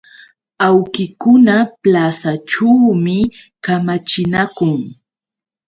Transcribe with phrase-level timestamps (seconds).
[0.67, 3.17] Awkikuna plasaćhuumi
[3.65, 4.73] kamachinakun.